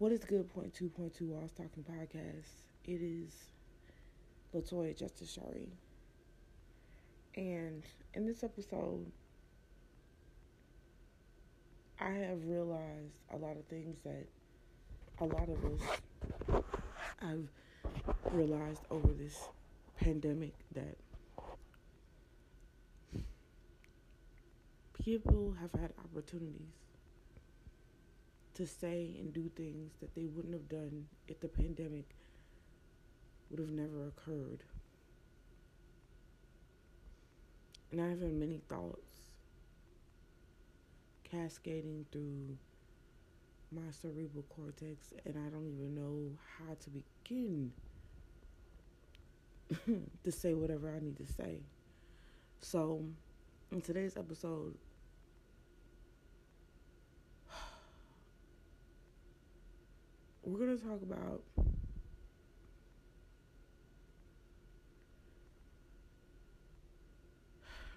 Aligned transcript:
What 0.00 0.12
is 0.12 0.24
good? 0.24 0.48
Point 0.54 0.72
two, 0.72 0.88
point 0.88 1.14
two. 1.14 1.26
Walls 1.26 1.52
talking 1.52 1.84
podcast. 1.84 2.46
It 2.86 3.02
is 3.02 3.34
Latoya 4.54 4.98
Justice 4.98 5.30
Shari, 5.30 5.68
and 7.36 7.82
in 8.14 8.26
this 8.26 8.42
episode, 8.42 9.04
I 12.00 12.12
have 12.12 12.46
realized 12.46 13.12
a 13.30 13.36
lot 13.36 13.58
of 13.58 13.66
things 13.66 13.98
that 14.04 14.24
a 15.18 15.26
lot 15.26 15.50
of 15.50 15.62
us 15.66 16.62
I've 17.20 17.50
realized 18.32 18.80
over 18.90 19.08
this 19.08 19.50
pandemic 20.00 20.54
that 20.72 20.96
people 24.94 25.54
have 25.60 25.78
had 25.78 25.92
opportunities 26.02 26.89
to 28.60 28.66
say 28.66 29.16
and 29.18 29.32
do 29.32 29.50
things 29.56 29.92
that 30.02 30.14
they 30.14 30.26
wouldn't 30.26 30.52
have 30.52 30.68
done 30.68 31.06
if 31.28 31.40
the 31.40 31.48
pandemic 31.48 32.04
would 33.48 33.58
have 33.58 33.70
never 33.70 34.08
occurred. 34.08 34.62
And 37.90 38.02
I 38.02 38.10
have 38.10 38.20
had 38.20 38.34
many 38.34 38.60
thoughts 38.68 39.08
cascading 41.24 42.04
through 42.12 42.58
my 43.72 43.90
cerebral 43.90 44.44
cortex, 44.54 45.14
and 45.24 45.36
I 45.38 45.48
don't 45.48 45.66
even 45.66 45.94
know 45.94 46.30
how 46.58 46.74
to 46.74 46.90
begin 46.90 47.72
to 50.24 50.30
say 50.30 50.52
whatever 50.52 50.94
I 50.94 51.02
need 51.02 51.16
to 51.16 51.32
say. 51.32 51.60
So, 52.60 53.02
in 53.72 53.80
today's 53.80 54.18
episode, 54.18 54.74
we're 60.50 60.58
going 60.58 60.76
to 60.76 60.84
talk 60.84 61.00
about 61.02 61.42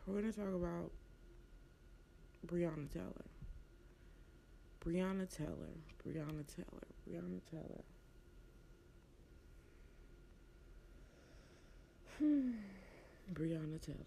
we're 0.05 0.21
going 0.21 0.31
to 0.31 0.39
talk 0.39 0.53
about 0.53 0.91
Breonna 2.45 2.91
Taylor. 2.91 3.25
Breonna 4.85 5.35
Taylor, 5.35 5.73
Breonna 6.05 6.45
Taylor, 6.45 6.87
Breonna 7.09 7.39
Taylor. 7.49 7.83
Hmm. 12.19 12.51
Breonna 13.33 13.81
Taylor. 13.81 13.97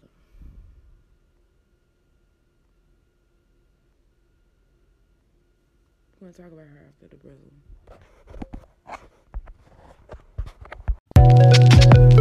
We're 6.19 6.27
going 6.27 6.33
to 6.33 6.41
talk 6.41 6.51
about 6.51 6.67
her 6.67 6.85
after 6.87 7.07
the 7.07 7.17
drizzle. 7.17 7.51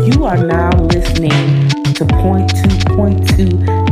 You 0.06 0.25
are 0.25 0.36
now 0.36 0.70
listening 0.78 1.69
to 1.95 2.05
Point 2.06 2.50
Two 2.50 2.95
Point 2.97 3.28
Two 3.31 3.48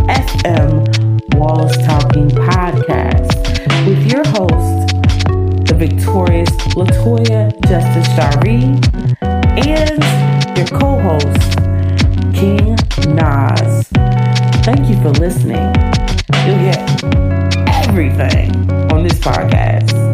FM 0.08 1.34
Walls 1.34 1.76
Talking 1.78 2.28
Podcast 2.28 3.34
with 3.86 4.10
your 4.10 4.24
host, 4.28 4.88
the 5.68 5.74
victorious 5.76 6.50
Latoya 6.74 7.52
Justice 7.68 8.06
Shari, 8.14 8.62
and 9.60 10.56
your 10.56 10.66
co-host, 10.68 11.58
King 12.34 12.76
Nas. 13.14 13.88
Thank 14.64 14.88
you 14.88 14.96
for 15.02 15.10
listening. 15.10 15.74
You'll 16.46 16.58
get 16.58 17.04
everything 17.86 18.70
on 18.92 19.02
this 19.02 19.18
podcast. 19.18 20.13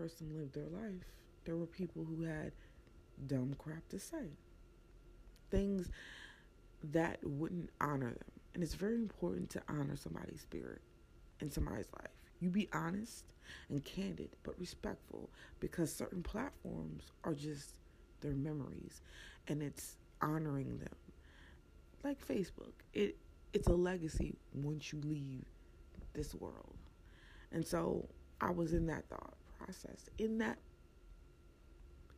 Person 0.00 0.34
lived 0.34 0.54
their 0.54 0.68
life, 0.68 1.04
there 1.44 1.56
were 1.56 1.66
people 1.66 2.04
who 2.04 2.24
had 2.24 2.52
dumb 3.26 3.54
crap 3.58 3.86
to 3.90 3.98
say. 3.98 4.38
Things 5.50 5.90
that 6.92 7.18
wouldn't 7.22 7.70
honor 7.80 8.10
them. 8.10 8.30
And 8.54 8.62
it's 8.62 8.74
very 8.74 8.94
important 8.94 9.50
to 9.50 9.62
honor 9.68 9.96
somebody's 9.96 10.40
spirit 10.40 10.80
in 11.40 11.50
somebody's 11.50 11.88
life. 11.98 12.10
You 12.40 12.48
be 12.48 12.68
honest 12.72 13.34
and 13.68 13.84
candid, 13.84 14.30
but 14.42 14.58
respectful 14.58 15.28
because 15.60 15.94
certain 15.94 16.22
platforms 16.22 17.04
are 17.24 17.34
just 17.34 17.74
their 18.22 18.32
memories 18.32 19.02
and 19.48 19.62
it's 19.62 19.96
honoring 20.22 20.78
them. 20.78 20.94
Like 22.02 22.26
Facebook, 22.26 22.72
it 22.94 23.16
it's 23.52 23.68
a 23.68 23.74
legacy 23.74 24.36
once 24.54 24.92
you 24.92 25.00
leave 25.04 25.44
this 26.14 26.34
world. 26.34 26.76
And 27.52 27.66
so 27.66 28.08
I 28.40 28.50
was 28.52 28.72
in 28.72 28.86
that 28.86 29.06
thought 29.08 29.34
process, 29.64 30.08
in 30.18 30.38
that 30.38 30.58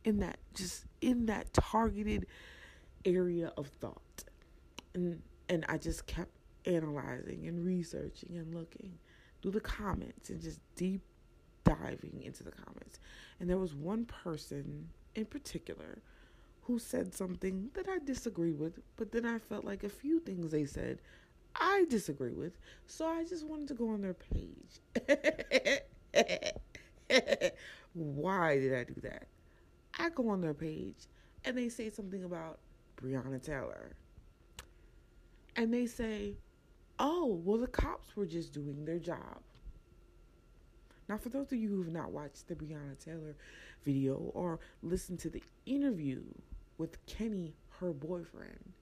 in 0.03 0.19
that 0.19 0.37
just 0.53 0.85
in 1.01 1.25
that 1.27 1.53
targeted 1.53 2.25
area 3.05 3.51
of 3.57 3.67
thought. 3.67 4.23
And 4.93 5.21
and 5.49 5.65
I 5.69 5.77
just 5.77 6.05
kept 6.05 6.31
analyzing 6.65 7.47
and 7.47 7.65
researching 7.65 8.37
and 8.37 8.53
looking 8.53 8.97
through 9.41 9.51
the 9.51 9.59
comments 9.59 10.29
and 10.29 10.41
just 10.41 10.59
deep 10.75 11.01
diving 11.63 12.21
into 12.23 12.43
the 12.43 12.51
comments. 12.51 12.99
And 13.39 13.49
there 13.49 13.57
was 13.57 13.73
one 13.73 14.05
person 14.05 14.89
in 15.15 15.25
particular 15.25 15.99
who 16.61 16.79
said 16.79 17.13
something 17.13 17.69
that 17.73 17.87
I 17.89 17.99
disagreed 17.99 18.57
with, 18.57 18.79
but 18.95 19.11
then 19.11 19.25
I 19.25 19.37
felt 19.37 19.65
like 19.65 19.83
a 19.83 19.89
few 19.89 20.19
things 20.19 20.51
they 20.51 20.65
said 20.65 20.99
I 21.55 21.85
disagree 21.89 22.33
with. 22.33 22.57
So 22.87 23.05
I 23.07 23.23
just 23.23 23.45
wanted 23.45 23.67
to 23.69 23.73
go 23.75 23.89
on 23.89 24.01
their 24.01 24.15
page. 24.15 24.79
Why 27.93 28.57
did 28.59 28.73
I 28.73 28.83
do 28.83 28.95
that? 29.03 29.27
I 29.97 30.09
go 30.09 30.29
on 30.29 30.41
their 30.41 30.53
page 30.53 31.07
and 31.45 31.57
they 31.57 31.69
say 31.69 31.89
something 31.89 32.23
about 32.23 32.59
Breonna 33.01 33.41
Taylor. 33.41 33.95
And 35.55 35.73
they 35.73 35.85
say, 35.85 36.35
oh, 36.99 37.41
well, 37.43 37.57
the 37.59 37.67
cops 37.67 38.15
were 38.15 38.25
just 38.25 38.53
doing 38.53 38.85
their 38.85 38.99
job. 38.99 39.41
Now, 41.09 41.17
for 41.17 41.29
those 41.29 41.51
of 41.51 41.57
you 41.57 41.69
who 41.69 41.83
have 41.83 41.91
not 41.91 42.11
watched 42.11 42.47
the 42.47 42.55
Breonna 42.55 42.97
Taylor 43.03 43.35
video 43.83 44.15
or 44.33 44.59
listened 44.81 45.19
to 45.19 45.29
the 45.29 45.43
interview 45.65 46.23
with 46.77 47.05
Kenny, 47.05 47.53
her 47.79 47.91
boyfriend, 47.91 48.73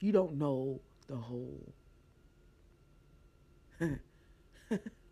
you 0.00 0.12
don't 0.12 0.36
know 0.36 0.80
the 1.06 1.16
whole. 1.16 1.72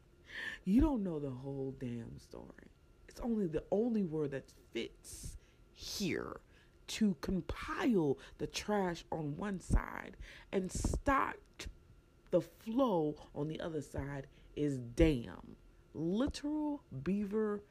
you 0.64 0.80
don't 0.80 1.02
know 1.02 1.18
the 1.18 1.30
whole 1.30 1.74
damn 1.78 2.18
story. 2.18 2.68
It's 3.08 3.20
only 3.20 3.46
the 3.46 3.64
only 3.70 4.02
word 4.04 4.30
that 4.32 4.50
fits 4.72 5.36
here 5.72 6.40
to 6.88 7.16
compile 7.20 8.18
the 8.38 8.46
trash 8.46 9.04
on 9.10 9.36
one 9.36 9.60
side 9.60 10.16
and 10.52 10.70
start 10.70 11.66
the 12.30 12.40
flow 12.40 13.14
on 13.34 13.48
the 13.48 13.60
other 13.60 13.80
side 13.80 14.26
is 14.56 14.78
damn. 14.96 15.56
Literal 15.94 16.82
beaver 17.02 17.62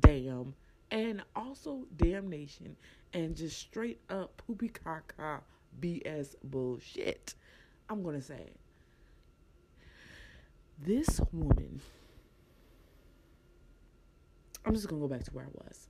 damn 0.00 0.54
and 0.90 1.22
also 1.34 1.86
damnation 1.96 2.76
and 3.12 3.36
just 3.36 3.58
straight 3.58 4.00
up 4.08 4.36
poopy 4.46 4.70
caca 4.70 5.40
BS 5.80 6.34
bullshit. 6.44 7.34
I'm 7.88 8.02
gonna 8.02 8.22
say 8.22 8.36
it. 8.36 8.56
This 10.78 11.20
woman 11.32 11.80
I'm 14.66 14.74
just 14.74 14.88
gonna 14.88 15.00
go 15.00 15.08
back 15.08 15.22
to 15.24 15.30
where 15.30 15.44
I 15.44 15.64
was. 15.64 15.88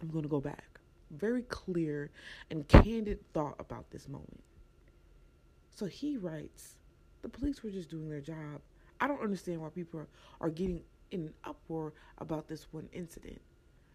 I'm 0.00 0.08
gonna 0.08 0.26
go 0.26 0.40
back. 0.40 0.80
Very 1.10 1.42
clear 1.42 2.10
and 2.50 2.66
candid 2.66 3.20
thought 3.34 3.56
about 3.58 3.90
this 3.90 4.08
moment. 4.08 4.42
So 5.70 5.84
he 5.84 6.16
writes, 6.16 6.76
the 7.20 7.28
police 7.28 7.62
were 7.62 7.70
just 7.70 7.90
doing 7.90 8.08
their 8.08 8.20
job. 8.20 8.62
I 8.98 9.06
don't 9.06 9.20
understand 9.20 9.60
why 9.60 9.68
people 9.68 10.00
are, 10.00 10.08
are 10.40 10.50
getting 10.50 10.82
in 11.10 11.20
an 11.26 11.34
uproar 11.44 11.92
about 12.18 12.48
this 12.48 12.66
one 12.72 12.88
incident. 12.92 13.40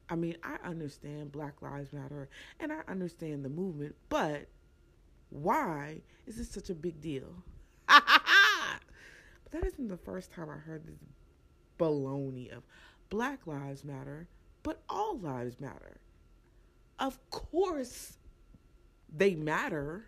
I 0.09 0.15
mean, 0.15 0.37
I 0.43 0.57
understand 0.67 1.31
Black 1.31 1.61
Lives 1.61 1.91
Matter 1.91 2.29
and 2.59 2.71
I 2.71 2.79
understand 2.87 3.43
the 3.43 3.49
movement, 3.49 3.95
but 4.09 4.47
why 5.29 6.01
is 6.27 6.37
this 6.37 6.49
such 6.49 6.69
a 6.69 6.75
big 6.75 7.01
deal? 7.01 7.43
but 7.87 8.03
that 9.51 9.65
isn't 9.65 9.87
the 9.87 9.97
first 9.97 10.31
time 10.31 10.49
I 10.49 10.57
heard 10.57 10.85
this 10.85 10.99
baloney 11.79 12.55
of 12.55 12.63
Black 13.09 13.47
Lives 13.47 13.83
Matter, 13.83 14.27
but 14.63 14.81
all 14.89 15.17
lives 15.17 15.59
matter. 15.59 16.01
Of 16.99 17.17
course, 17.29 18.17
they 19.15 19.35
matter, 19.35 20.07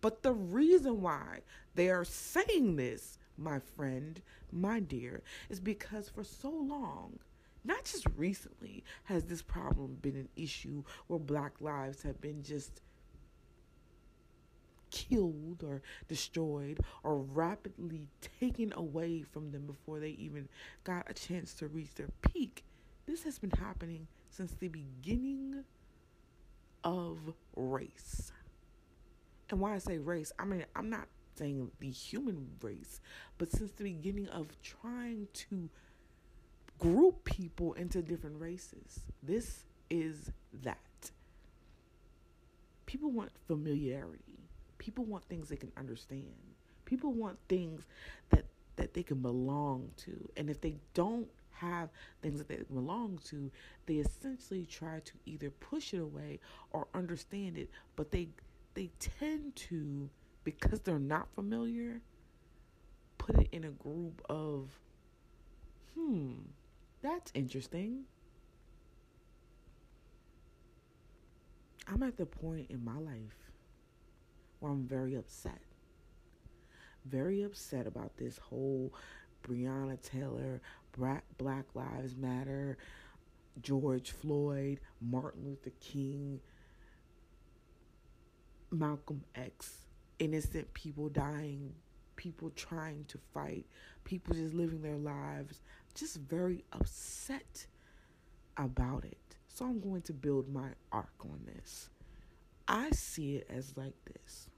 but 0.00 0.22
the 0.22 0.32
reason 0.32 1.02
why 1.02 1.42
they 1.74 1.90
are 1.90 2.04
saying 2.04 2.76
this, 2.76 3.18
my 3.38 3.60
friend, 3.60 4.20
my 4.50 4.80
dear, 4.80 5.22
is 5.48 5.60
because 5.60 6.08
for 6.08 6.24
so 6.24 6.50
long, 6.50 7.18
not 7.64 7.84
just 7.84 8.06
recently, 8.16 8.82
has 9.04 9.24
this 9.24 9.42
problem 9.42 9.98
been 10.00 10.16
an 10.16 10.28
issue 10.36 10.82
where 11.06 11.18
black 11.18 11.60
lives 11.60 12.02
have 12.02 12.20
been 12.20 12.42
just 12.42 12.80
killed 14.96 15.62
or 15.62 15.82
destroyed 16.08 16.80
or 17.02 17.18
rapidly 17.18 18.08
taken 18.40 18.72
away 18.74 19.22
from 19.22 19.50
them 19.50 19.66
before 19.66 20.00
they 20.00 20.10
even 20.10 20.48
got 20.84 21.04
a 21.10 21.12
chance 21.12 21.52
to 21.52 21.68
reach 21.68 21.94
their 21.94 22.08
peak. 22.22 22.64
This 23.06 23.22
has 23.24 23.38
been 23.38 23.50
happening 23.50 24.06
since 24.30 24.52
the 24.52 24.68
beginning 24.68 25.64
of 26.82 27.18
race. 27.54 28.32
And 29.50 29.60
why 29.60 29.74
I 29.74 29.78
say 29.78 29.98
race, 29.98 30.32
I 30.38 30.46
mean, 30.46 30.64
I'm 30.74 30.88
not 30.88 31.08
saying 31.36 31.70
the 31.78 31.90
human 31.90 32.48
race, 32.62 33.00
but 33.36 33.50
since 33.52 33.72
the 33.72 33.84
beginning 33.84 34.28
of 34.28 34.48
trying 34.62 35.28
to 35.34 35.68
group 36.78 37.24
people 37.24 37.74
into 37.74 38.00
different 38.00 38.40
races, 38.40 39.00
this 39.22 39.66
is 39.90 40.30
that. 40.62 40.78
People 42.86 43.10
want 43.10 43.32
familiarity 43.46 44.35
people 44.86 45.04
want 45.04 45.24
things 45.24 45.48
they 45.48 45.56
can 45.56 45.72
understand. 45.76 46.32
People 46.84 47.12
want 47.12 47.36
things 47.48 47.82
that 48.30 48.44
that 48.76 48.94
they 48.94 49.02
can 49.02 49.20
belong 49.20 49.90
to. 49.96 50.30
And 50.36 50.48
if 50.48 50.60
they 50.60 50.76
don't 50.94 51.26
have 51.50 51.88
things 52.22 52.38
that 52.38 52.46
they 52.46 52.58
belong 52.72 53.18
to, 53.24 53.50
they 53.86 53.94
essentially 53.94 54.64
try 54.64 55.00
to 55.00 55.12
either 55.24 55.50
push 55.50 55.92
it 55.92 55.98
away 55.98 56.38
or 56.70 56.86
understand 56.94 57.58
it, 57.58 57.68
but 57.96 58.12
they 58.12 58.28
they 58.74 58.90
tend 59.00 59.56
to 59.56 60.08
because 60.44 60.78
they're 60.80 61.00
not 61.00 61.26
familiar 61.34 62.00
put 63.18 63.40
it 63.40 63.48
in 63.50 63.64
a 63.64 63.70
group 63.70 64.22
of 64.28 64.70
hmm, 65.94 66.30
that's 67.02 67.32
interesting. 67.34 68.04
I'm 71.88 72.04
at 72.04 72.16
the 72.16 72.26
point 72.26 72.70
in 72.70 72.84
my 72.84 72.98
life 72.98 73.45
where 74.60 74.72
I'm 74.72 74.86
very 74.86 75.14
upset. 75.14 75.60
Very 77.04 77.42
upset 77.42 77.86
about 77.86 78.16
this 78.16 78.38
whole 78.38 78.92
Breonna 79.46 80.00
Taylor, 80.00 80.60
Black 80.96 81.66
Lives 81.74 82.16
Matter, 82.16 82.78
George 83.62 84.10
Floyd, 84.10 84.80
Martin 85.00 85.44
Luther 85.44 85.70
King, 85.80 86.40
Malcolm 88.70 89.22
X, 89.34 89.82
innocent 90.18 90.72
people 90.74 91.08
dying, 91.08 91.72
people 92.16 92.50
trying 92.56 93.04
to 93.08 93.18
fight, 93.32 93.66
people 94.04 94.34
just 94.34 94.54
living 94.54 94.82
their 94.82 94.96
lives. 94.96 95.60
Just 95.94 96.16
very 96.18 96.64
upset 96.72 97.66
about 98.56 99.04
it. 99.04 99.16
So 99.48 99.64
I'm 99.64 99.80
going 99.80 100.02
to 100.02 100.12
build 100.12 100.52
my 100.52 100.68
arc 100.92 101.14
on 101.20 101.40
this. 101.46 101.88
I 102.68 102.90
see 102.90 103.36
it 103.36 103.46
as 103.48 103.76
like 103.76 103.94
this. 104.04 104.48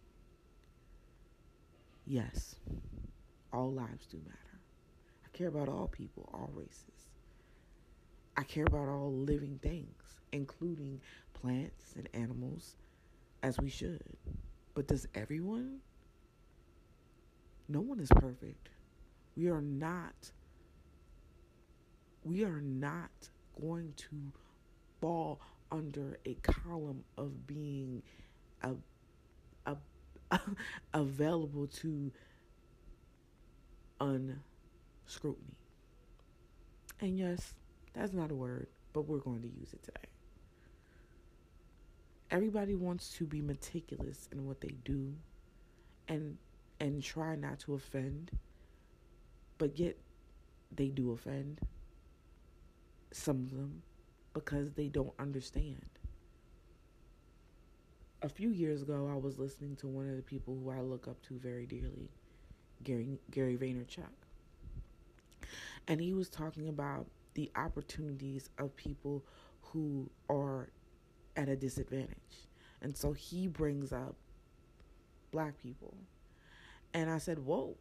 Yes, 2.06 2.56
all 3.52 3.70
lives 3.70 4.06
do 4.06 4.18
matter. 4.24 4.60
I 5.24 5.36
care 5.36 5.48
about 5.48 5.68
all 5.68 5.88
people, 5.88 6.28
all 6.32 6.50
races. 6.54 7.10
I 8.36 8.44
care 8.44 8.64
about 8.64 8.88
all 8.88 9.12
living 9.12 9.58
things, 9.62 10.20
including 10.32 11.00
plants 11.34 11.94
and 11.96 12.08
animals, 12.14 12.76
as 13.42 13.58
we 13.58 13.68
should. 13.68 14.02
But 14.74 14.86
does 14.88 15.06
everyone? 15.14 15.80
No 17.68 17.80
one 17.80 18.00
is 18.00 18.08
perfect. 18.08 18.70
We 19.36 19.48
are 19.48 19.60
not 19.60 20.32
we 22.24 22.44
are 22.44 22.60
not 22.60 23.10
going 23.60 23.94
to 23.96 24.16
fall 25.00 25.40
under 25.70 26.18
a 26.24 26.34
column 26.34 27.04
of 27.16 27.46
being 27.46 28.02
a, 28.62 28.72
a, 29.66 29.76
a 30.30 30.40
available 30.94 31.66
to 31.66 32.10
unscrutiny. 34.00 35.56
And 37.00 37.18
yes, 37.18 37.54
that's 37.92 38.12
not 38.12 38.30
a 38.30 38.34
word, 38.34 38.68
but 38.92 39.02
we're 39.02 39.18
going 39.18 39.42
to 39.42 39.48
use 39.48 39.72
it 39.72 39.82
today. 39.82 40.08
Everybody 42.30 42.74
wants 42.74 43.10
to 43.14 43.24
be 43.24 43.40
meticulous 43.40 44.28
in 44.32 44.46
what 44.46 44.60
they 44.60 44.74
do 44.84 45.14
and 46.08 46.36
and 46.80 47.02
try 47.02 47.34
not 47.34 47.58
to 47.60 47.74
offend, 47.74 48.30
but 49.56 49.78
yet 49.78 49.96
they 50.70 50.88
do 50.88 51.10
offend 51.12 51.60
some 53.10 53.36
of 53.36 53.50
them 53.50 53.82
because 54.38 54.70
they 54.72 54.88
don't 54.88 55.12
understand. 55.18 55.84
A 58.22 58.28
few 58.28 58.50
years 58.50 58.82
ago, 58.82 59.10
I 59.12 59.16
was 59.16 59.38
listening 59.38 59.76
to 59.76 59.88
one 59.88 60.08
of 60.08 60.16
the 60.16 60.22
people 60.22 60.56
who 60.62 60.70
I 60.70 60.80
look 60.80 61.08
up 61.08 61.20
to 61.22 61.34
very 61.34 61.66
dearly, 61.66 62.08
Gary 62.84 63.18
Gary 63.30 63.56
Vaynerchuk. 63.56 64.04
And 65.86 66.00
he 66.00 66.14
was 66.14 66.28
talking 66.28 66.68
about 66.68 67.06
the 67.34 67.50
opportunities 67.56 68.50
of 68.58 68.76
people 68.76 69.24
who 69.62 70.10
are 70.28 70.68
at 71.36 71.48
a 71.48 71.56
disadvantage. 71.56 72.46
And 72.80 72.96
so 72.96 73.12
he 73.12 73.46
brings 73.48 73.92
up 73.92 74.14
black 75.30 75.58
people. 75.58 75.94
And 76.94 77.10
I 77.10 77.18
said, 77.18 77.38
Whoa, 77.40 77.76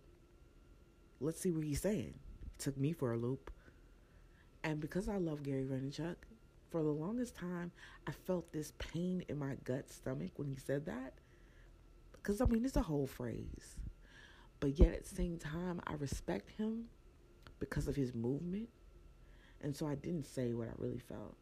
let's 1.20 1.40
see 1.40 1.52
what 1.52 1.64
he's 1.64 1.82
saying. 1.82 2.16
took 2.58 2.78
me 2.78 2.94
for 2.94 3.14
a 3.14 3.18
loop. 3.18 3.52
And 4.64 4.80
because 4.80 5.08
I 5.08 5.18
love 5.18 5.44
Gary 5.44 5.64
Vaynerchuk, 5.64 6.16
for 6.70 6.84
the 6.84 6.90
longest 6.90 7.36
time, 7.36 7.72
I 8.08 8.12
felt 8.12 8.52
this 8.52 8.74
pain 8.78 9.24
in 9.28 9.38
my 9.38 9.56
gut 9.64 9.90
stomach 9.90 10.32
when 10.36 10.48
he 10.48 10.56
said 10.56 10.86
that. 10.86 11.14
Because, 12.12 12.42
I 12.42 12.46
mean, 12.46 12.66
it's 12.66 12.76
a 12.76 12.82
whole 12.82 13.08
phrase. 13.08 13.76
But 14.60 14.80
yet, 14.80 14.94
at 14.94 15.06
the 15.06 15.16
same 15.16 15.38
time, 15.38 15.82
I 15.86 15.94
respect 15.94 16.50
him 16.52 16.86
because 17.60 17.88
of 17.88 17.96
his 17.96 18.14
movement. 18.14 18.70
And 19.62 19.76
so 19.76 19.88
I 19.88 19.96
didn't 19.96 20.26
say 20.26 20.54
what 20.54 20.68
I 20.68 20.74
really 20.78 21.00
felt. 21.00 21.36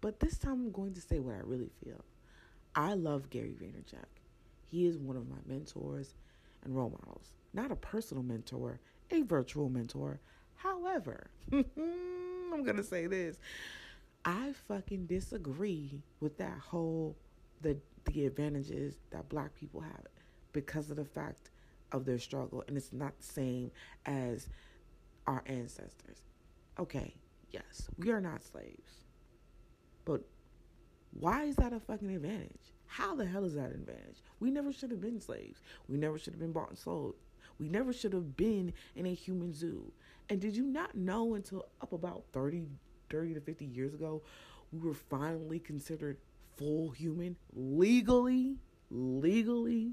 But 0.00 0.20
this 0.20 0.38
time, 0.38 0.52
I'm 0.52 0.72
going 0.72 0.94
to 0.94 1.00
say 1.00 1.18
what 1.18 1.34
I 1.34 1.40
really 1.42 1.70
feel. 1.84 2.04
I 2.74 2.94
love 2.94 3.30
Gary 3.30 3.56
Vaynerchuk. 3.60 4.04
He 4.66 4.86
is 4.86 4.98
one 4.98 5.16
of 5.16 5.28
my 5.28 5.38
mentors 5.46 6.14
and 6.64 6.76
role 6.76 6.90
models. 6.90 7.32
Not 7.54 7.72
a 7.72 7.76
personal 7.76 8.22
mentor, 8.22 8.80
a 9.10 9.22
virtual 9.22 9.68
mentor. 9.68 10.20
However, 10.56 11.30
I'm 11.52 12.64
going 12.64 12.76
to 12.76 12.84
say 12.84 13.06
this. 13.06 13.38
I 14.28 14.52
fucking 14.68 15.06
disagree 15.06 16.02
with 16.20 16.36
that 16.36 16.58
whole 16.58 17.16
the 17.62 17.78
the 18.04 18.26
advantages 18.26 18.96
that 19.10 19.26
black 19.30 19.54
people 19.54 19.80
have 19.80 20.04
because 20.52 20.90
of 20.90 20.96
the 20.96 21.04
fact 21.04 21.50
of 21.92 22.04
their 22.04 22.18
struggle 22.18 22.62
and 22.68 22.76
it's 22.76 22.92
not 22.92 23.18
the 23.18 23.24
same 23.24 23.70
as 24.04 24.48
our 25.26 25.42
ancestors. 25.46 26.18
Okay, 26.78 27.14
yes, 27.52 27.88
we 27.96 28.10
are 28.10 28.20
not 28.20 28.44
slaves. 28.44 29.06
But 30.04 30.22
why 31.18 31.44
is 31.44 31.56
that 31.56 31.72
a 31.72 31.80
fucking 31.80 32.14
advantage? 32.14 32.74
How 32.86 33.14
the 33.14 33.24
hell 33.24 33.46
is 33.46 33.54
that 33.54 33.70
an 33.70 33.80
advantage? 33.80 34.22
We 34.40 34.50
never 34.50 34.74
should 34.74 34.90
have 34.90 35.00
been 35.00 35.22
slaves. 35.22 35.62
We 35.88 35.96
never 35.96 36.18
should 36.18 36.34
have 36.34 36.40
been 36.40 36.52
bought 36.52 36.68
and 36.68 36.78
sold. 36.78 37.14
We 37.58 37.70
never 37.70 37.94
should 37.94 38.12
have 38.12 38.36
been 38.36 38.74
in 38.94 39.06
a 39.06 39.14
human 39.14 39.54
zoo. 39.54 39.90
And 40.28 40.38
did 40.38 40.54
you 40.54 40.64
not 40.64 40.94
know 40.94 41.34
until 41.34 41.64
up 41.80 41.94
about 41.94 42.24
30 42.32 42.66
30 43.10 43.34
to 43.34 43.40
50 43.40 43.64
years 43.64 43.94
ago, 43.94 44.22
we 44.72 44.80
were 44.80 44.94
finally 44.94 45.58
considered 45.58 46.18
full 46.56 46.90
human 46.90 47.36
legally, 47.54 48.56
legally, 48.90 49.92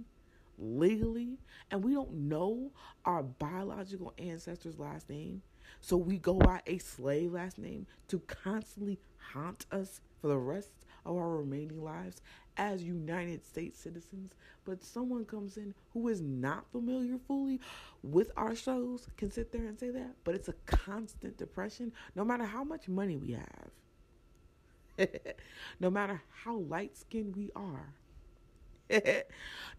legally, 0.58 1.38
and 1.72 1.84
we 1.84 1.94
don't 1.94 2.14
know 2.14 2.72
our 3.06 3.24
biological 3.24 4.14
ancestors' 4.18 4.80
last 4.80 5.10
name. 5.10 5.42
So 5.82 5.98
we 5.98 6.18
go 6.18 6.36
by 6.36 6.62
a 6.66 6.78
slave 6.78 7.34
last 7.34 7.58
name 7.58 7.86
to 8.08 8.20
constantly 8.20 9.00
haunt 9.34 9.66
us 9.72 10.02
for 10.22 10.28
the 10.28 10.38
rest 10.38 10.72
of 11.06 11.16
our 11.18 11.38
remaining 11.38 11.84
lives 11.84 12.22
as 12.58 12.84
United 12.84 13.46
States 13.46 13.80
citizens. 13.80 14.34
But 14.66 14.84
someone 14.84 15.26
comes 15.26 15.58
in 15.58 15.74
who 15.94 16.08
is 16.08 16.22
not 16.22 16.72
familiar 16.72 17.18
fully 17.28 17.60
with 18.04 18.32
our 18.38 18.56
shows 18.56 19.08
can 19.18 19.32
sit 19.32 19.52
there 19.52 19.66
and 19.68 19.80
say 19.80 19.90
that. 19.92 20.16
But 20.24 20.36
it's 20.36 20.50
a 20.50 20.54
constant 20.66 21.38
depression 21.38 21.92
no 22.16 22.24
matter 22.26 22.46
how 22.46 22.64
much 22.64 22.88
money 22.88 23.18
we 23.18 23.34
have, 23.34 23.72
no 25.80 25.90
matter 25.90 26.22
how 26.44 26.58
light 26.58 26.98
skinned 26.98 27.36
we 27.36 27.52
are, 27.56 27.94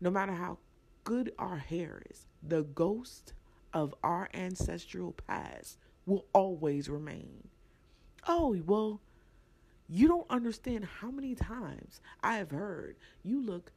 no 0.00 0.10
matter 0.10 0.32
how 0.32 0.58
good 1.04 1.32
our 1.38 1.58
hair 1.58 2.02
is, 2.10 2.26
the 2.42 2.62
ghost 2.62 3.34
of 3.72 3.94
our 4.02 4.28
ancestral 4.34 5.12
past 5.26 5.78
will 6.06 6.26
always 6.32 6.88
remain. 6.88 7.48
Oh, 8.26 8.56
well, 8.66 9.00
you 9.88 10.08
don't 10.08 10.26
understand 10.30 10.84
how 10.84 11.10
many 11.10 11.34
times 11.34 12.00
I 12.22 12.36
have 12.36 12.50
heard 12.50 12.96
you 13.22 13.40
look 13.40 13.72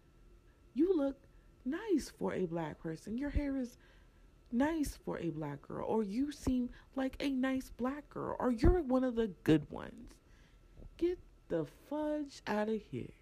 you 0.73 0.95
look 0.95 1.17
nice 1.65 2.11
for 2.17 2.33
a 2.33 2.45
black 2.45 2.79
person. 2.79 3.17
Your 3.17 3.29
hair 3.29 3.57
is 3.57 3.77
nice 4.51 4.97
for 5.05 5.19
a 5.19 5.29
black 5.29 5.61
girl 5.67 5.85
or 5.85 6.03
you 6.03 6.31
seem 6.31 6.69
like 6.95 7.15
a 7.19 7.29
nice 7.29 7.69
black 7.69 8.09
girl 8.09 8.35
or 8.39 8.51
you're 8.51 8.81
one 8.81 9.03
of 9.03 9.15
the 9.15 9.27
good 9.43 9.69
ones. 9.69 10.13
Get 10.97 11.19
the 11.49 11.65
fudge 11.89 12.41
out 12.47 12.69
of 12.69 12.81
here. 12.91 13.13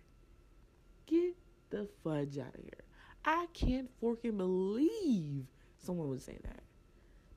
Get 1.05 1.35
the 1.69 1.87
fudge 2.03 2.37
out 2.37 2.55
of 2.55 2.61
here. 2.63 2.83
I 3.25 3.47
can't 3.53 3.89
fucking 4.01 4.37
believe 4.37 5.45
someone 5.77 6.09
would 6.09 6.21
say 6.21 6.37
that 6.43 6.61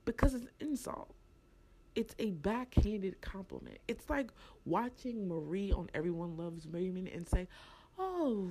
because 0.04 0.34
it's 0.34 0.44
an 0.44 0.68
insult 0.68 1.14
it's 2.00 2.14
a 2.18 2.30
backhanded 2.30 3.20
compliment. 3.20 3.76
It's 3.86 4.08
like 4.08 4.30
watching 4.64 5.28
Marie 5.28 5.70
on 5.70 5.90
Everyone 5.92 6.34
Loves 6.34 6.66
Raymond 6.66 7.08
and 7.08 7.28
say, 7.28 7.46
Oh, 7.98 8.50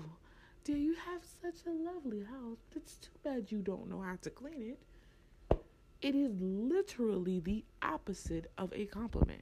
dear, 0.64 0.78
you 0.78 0.94
have 0.94 1.22
such 1.42 1.66
a 1.66 1.72
lovely 1.72 2.22
house. 2.22 2.60
It's 2.76 2.98
too 2.98 3.10
bad 3.24 3.52
you 3.52 3.64
don't 3.64 3.90
know 3.90 4.02
how 4.02 4.18
to 4.22 4.30
clean 4.30 4.62
it. 4.62 5.58
It 6.04 6.14
is 6.14 6.32
literally 6.40 7.40
the 7.40 7.66
opposite 7.82 8.52
of 8.60 8.72
a 8.72 8.86
compliment. 8.86 9.42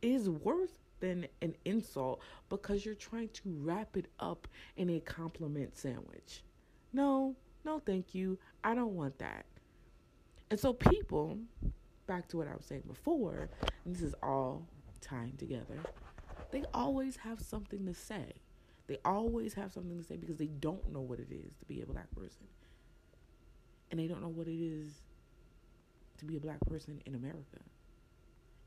It 0.00 0.12
is 0.12 0.30
worse 0.30 0.78
than 1.00 1.26
an 1.42 1.56
insult 1.64 2.20
because 2.48 2.86
you're 2.86 2.94
trying 2.94 3.30
to 3.30 3.42
wrap 3.46 3.96
it 3.96 4.06
up 4.20 4.46
in 4.76 4.90
a 4.90 5.00
compliment 5.00 5.76
sandwich. 5.76 6.44
No, 6.92 7.34
no, 7.64 7.80
thank 7.80 8.14
you. 8.14 8.38
I 8.62 8.76
don't 8.76 8.94
want 8.94 9.18
that. 9.18 9.44
And 10.52 10.60
so 10.60 10.72
people 10.72 11.36
back 12.06 12.28
to 12.28 12.36
what 12.36 12.48
I 12.48 12.54
was 12.54 12.66
saying 12.66 12.84
before, 12.86 13.48
this 13.84 14.02
is 14.02 14.14
all 14.22 14.68
tying 15.00 15.36
together. 15.36 15.78
They 16.50 16.64
always 16.72 17.16
have 17.18 17.40
something 17.40 17.84
to 17.86 17.94
say. 17.94 18.34
They 18.86 18.98
always 19.04 19.54
have 19.54 19.72
something 19.72 19.96
to 19.96 20.04
say 20.04 20.16
because 20.16 20.36
they 20.36 20.46
don't 20.46 20.92
know 20.92 21.00
what 21.00 21.18
it 21.18 21.28
is 21.30 21.56
to 21.58 21.64
be 21.66 21.80
a 21.80 21.86
black 21.86 22.14
person. 22.14 22.46
And 23.90 23.98
they 23.98 24.06
don't 24.06 24.22
know 24.22 24.28
what 24.28 24.46
it 24.46 24.62
is 24.62 25.00
to 26.18 26.24
be 26.24 26.36
a 26.36 26.40
black 26.40 26.60
person 26.66 27.00
in 27.06 27.14
America. 27.14 27.60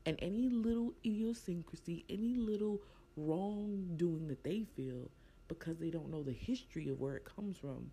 And 0.06 0.18
any 0.20 0.48
little 0.48 0.94
idiosyncrasy, 1.04 2.04
any 2.08 2.34
little 2.34 2.80
wrongdoing 3.16 4.28
that 4.28 4.44
they 4.44 4.64
feel 4.76 5.10
because 5.48 5.78
they 5.78 5.90
don't 5.90 6.10
know 6.10 6.22
the 6.22 6.32
history 6.32 6.88
of 6.88 7.00
where 7.00 7.16
it 7.16 7.24
comes 7.24 7.56
from, 7.58 7.90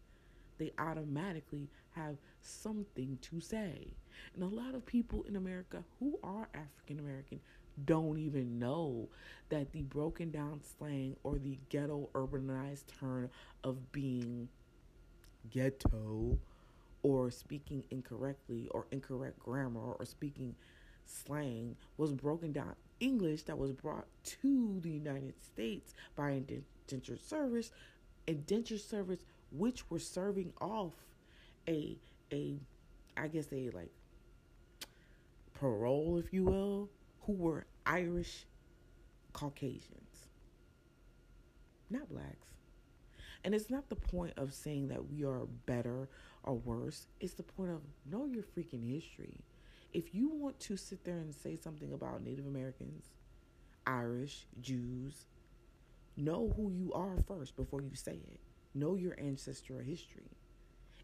they 0.57 0.71
automatically 0.77 1.69
have 1.91 2.17
something 2.41 3.17
to 3.21 3.39
say. 3.39 3.87
And 4.33 4.43
a 4.43 4.55
lot 4.55 4.75
of 4.75 4.85
people 4.85 5.23
in 5.27 5.35
America 5.35 5.83
who 5.99 6.17
are 6.23 6.47
African 6.53 6.99
American 6.99 7.39
don't 7.85 8.17
even 8.17 8.57
know 8.57 9.09
that 9.49 9.71
the 9.71 9.81
broken 9.81 10.31
down 10.31 10.61
slang 10.77 11.15
or 11.23 11.37
the 11.37 11.57
ghetto 11.69 12.09
urbanized 12.13 12.85
turn 12.99 13.29
of 13.63 13.91
being 13.91 14.47
ghetto 15.51 16.37
or 17.03 17.29
speaking 17.29 17.83
incorrectly 17.91 18.67
or 18.71 18.87
incorrect 18.91 19.37
grammar 19.39 19.93
or 19.93 20.05
speaking 20.05 20.55
slang 21.05 21.75
was 21.97 22.13
broken 22.13 22.51
down 22.51 22.75
English 22.99 23.43
that 23.43 23.57
was 23.57 23.71
brought 23.71 24.07
to 24.23 24.79
the 24.81 24.89
United 24.89 25.33
States 25.43 25.93
by 26.15 26.31
indentured 26.31 27.21
service. 27.21 27.71
Indentured 28.27 28.81
service 28.81 29.19
which 29.51 29.89
were 29.89 29.99
serving 29.99 30.53
off 30.59 30.93
a 31.67 31.97
a 32.31 32.59
I 33.17 33.27
guess 33.27 33.47
a 33.51 33.69
like 33.69 33.91
parole, 35.53 36.17
if 36.17 36.33
you 36.33 36.43
will, 36.43 36.89
who 37.21 37.33
were 37.33 37.65
Irish 37.85 38.45
Caucasians, 39.33 40.27
not 41.89 42.09
blacks. 42.09 42.49
And 43.43 43.53
it's 43.53 43.69
not 43.69 43.89
the 43.89 43.95
point 43.95 44.33
of 44.37 44.53
saying 44.53 44.87
that 44.87 45.07
we 45.11 45.23
are 45.23 45.45
better 45.65 46.09
or 46.43 46.55
worse. 46.55 47.05
It's 47.19 47.35
the 47.35 47.43
point 47.43 47.71
of 47.71 47.81
know 48.11 48.25
your 48.25 48.43
freaking 48.43 48.91
history. 48.91 49.39
If 49.93 50.13
you 50.13 50.29
want 50.29 50.59
to 50.61 50.75
sit 50.75 51.05
there 51.05 51.19
and 51.19 51.33
say 51.33 51.55
something 51.55 51.93
about 51.93 52.23
Native 52.23 52.47
Americans, 52.47 53.05
Irish, 53.85 54.45
Jews, 54.59 55.25
know 56.17 56.53
who 56.55 56.71
you 56.71 56.91
are 56.93 57.17
first 57.27 57.55
before 57.55 57.81
you 57.81 57.93
say 57.93 58.13
it. 58.13 58.39
Know 58.75 58.95
your 58.95 59.17
ancestral 59.17 59.79
history. 59.79 60.29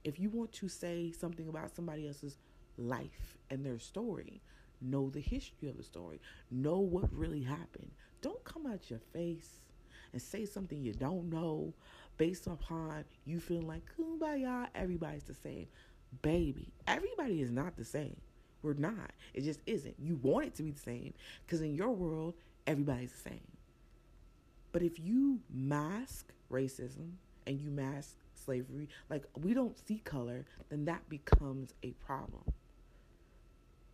If 0.03 0.19
you 0.19 0.29
want 0.29 0.51
to 0.53 0.67
say 0.67 1.11
something 1.11 1.47
about 1.47 1.73
somebody 1.73 2.07
else's 2.07 2.37
life 2.77 3.37
and 3.49 3.65
their 3.65 3.79
story, 3.79 4.41
know 4.81 5.09
the 5.09 5.21
history 5.21 5.69
of 5.69 5.77
the 5.77 5.83
story, 5.83 6.19
know 6.51 6.79
what 6.79 7.11
really 7.13 7.41
happened. 7.41 7.91
Don't 8.21 8.43
come 8.43 8.67
out 8.67 8.89
your 8.89 8.99
face 9.13 9.61
and 10.11 10.21
say 10.21 10.45
something 10.45 10.81
you 10.81 10.93
don't 10.93 11.29
know 11.29 11.73
based 12.17 12.47
upon 12.47 13.05
you 13.25 13.39
feeling 13.39 13.67
like 13.67 13.83
kumbaya, 13.97 14.67
everybody's 14.75 15.23
the 15.23 15.33
same. 15.33 15.67
Baby, 16.21 16.73
everybody 16.87 17.41
is 17.41 17.51
not 17.51 17.77
the 17.77 17.85
same. 17.85 18.17
We're 18.61 18.73
not. 18.73 19.11
It 19.33 19.41
just 19.41 19.61
isn't. 19.65 19.95
You 19.97 20.19
want 20.21 20.47
it 20.47 20.55
to 20.55 20.63
be 20.63 20.71
the 20.71 20.79
same 20.79 21.13
because 21.45 21.61
in 21.61 21.73
your 21.73 21.91
world, 21.91 22.35
everybody's 22.67 23.13
the 23.13 23.29
same. 23.29 23.47
But 24.71 24.83
if 24.83 24.99
you 24.99 25.39
mask 25.49 26.33
racism 26.51 27.13
and 27.47 27.59
you 27.59 27.69
mask 27.69 28.15
slavery, 28.33 28.89
like 29.09 29.23
we 29.41 29.53
don't 29.53 29.77
see 29.87 29.99
color, 30.03 30.45
then 30.69 30.85
that 30.85 31.07
becomes 31.09 31.73
a 31.83 31.91
problem. 31.91 32.43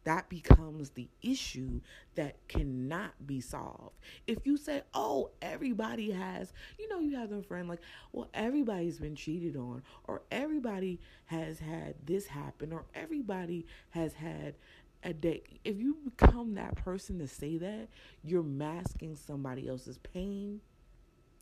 That 0.03 0.29
becomes 0.29 0.91
the 0.91 1.09
issue 1.21 1.81
that 2.15 2.37
cannot 2.47 3.11
be 3.27 3.41
solved. 3.41 3.91
If 4.25 4.37
you 4.45 4.55
say, 4.55 4.83
oh, 4.93 5.31
everybody 5.41 6.11
has, 6.11 6.53
you 6.79 6.87
know, 6.87 6.99
you 6.99 7.17
have 7.17 7.33
a 7.33 7.41
friend 7.43 7.67
like, 7.67 7.81
well, 8.13 8.29
everybody's 8.33 8.99
been 8.99 9.15
cheated 9.15 9.57
on, 9.57 9.83
or 10.05 10.21
everybody 10.31 11.01
has 11.25 11.59
had 11.59 11.95
this 12.05 12.25
happen, 12.25 12.71
or 12.71 12.85
everybody 12.95 13.65
has 13.89 14.13
had 14.13 14.55
a 15.03 15.11
day. 15.11 15.43
If 15.65 15.77
you 15.77 15.97
become 16.05 16.55
that 16.55 16.75
person 16.75 17.19
to 17.19 17.27
say 17.27 17.57
that, 17.57 17.89
you're 18.23 18.43
masking 18.43 19.17
somebody 19.17 19.67
else's 19.67 19.97
pain 19.97 20.61